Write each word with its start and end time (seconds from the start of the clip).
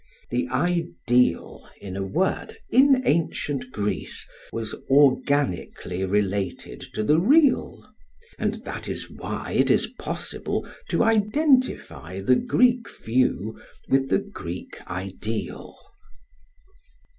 The 0.31 0.47
ideal, 0.47 1.69
in 1.79 1.95
a 1.95 2.01
word, 2.01 2.57
in 2.71 3.03
ancient 3.05 3.69
Greece, 3.71 4.25
was 4.51 4.73
organically 4.89 6.03
related 6.05 6.81
to 6.95 7.03
the 7.03 7.19
real; 7.19 7.87
and 8.39 8.55
that 8.65 8.89
is 8.89 9.11
why 9.11 9.51
it 9.51 9.69
is 9.69 9.85
possible 9.99 10.67
to 10.89 11.03
identify 11.03 12.19
the 12.19 12.35
Greek 12.35 12.89
view 12.89 13.61
with 13.89 14.09
the 14.09 14.17
Greek 14.17 14.79
ideal. 14.87 15.77